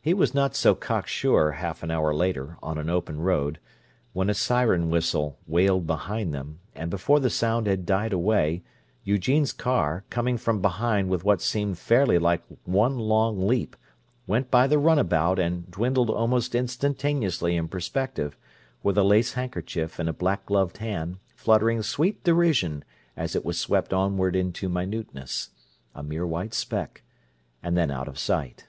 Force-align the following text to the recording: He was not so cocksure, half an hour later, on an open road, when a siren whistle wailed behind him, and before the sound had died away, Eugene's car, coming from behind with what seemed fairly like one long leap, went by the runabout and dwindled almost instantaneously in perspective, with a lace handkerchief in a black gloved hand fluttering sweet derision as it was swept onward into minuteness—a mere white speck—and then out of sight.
He 0.00 0.14
was 0.14 0.34
not 0.34 0.54
so 0.54 0.76
cocksure, 0.76 1.56
half 1.56 1.82
an 1.82 1.90
hour 1.90 2.14
later, 2.14 2.56
on 2.62 2.78
an 2.78 2.88
open 2.88 3.18
road, 3.20 3.58
when 4.12 4.30
a 4.30 4.34
siren 4.34 4.88
whistle 4.88 5.36
wailed 5.48 5.84
behind 5.84 6.32
him, 6.32 6.60
and 6.76 6.92
before 6.92 7.18
the 7.18 7.28
sound 7.28 7.66
had 7.66 7.84
died 7.84 8.12
away, 8.12 8.62
Eugene's 9.02 9.52
car, 9.52 10.04
coming 10.10 10.36
from 10.36 10.62
behind 10.62 11.08
with 11.08 11.24
what 11.24 11.42
seemed 11.42 11.76
fairly 11.76 12.20
like 12.20 12.44
one 12.66 13.00
long 13.00 13.48
leap, 13.48 13.74
went 14.28 14.48
by 14.48 14.68
the 14.68 14.78
runabout 14.78 15.40
and 15.40 15.68
dwindled 15.68 16.08
almost 16.08 16.54
instantaneously 16.54 17.56
in 17.56 17.66
perspective, 17.66 18.38
with 18.84 18.96
a 18.96 19.02
lace 19.02 19.32
handkerchief 19.32 19.98
in 19.98 20.06
a 20.06 20.12
black 20.12 20.46
gloved 20.46 20.76
hand 20.76 21.16
fluttering 21.34 21.82
sweet 21.82 22.22
derision 22.22 22.84
as 23.16 23.34
it 23.34 23.44
was 23.44 23.58
swept 23.58 23.92
onward 23.92 24.36
into 24.36 24.68
minuteness—a 24.68 26.02
mere 26.04 26.24
white 26.28 26.54
speck—and 26.54 27.76
then 27.76 27.90
out 27.90 28.06
of 28.06 28.20
sight. 28.20 28.68